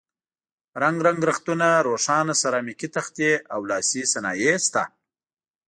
[0.83, 4.83] رنګ رنګ رختونه، روښانه سرامیکي تختې او لاسي صنایع شته.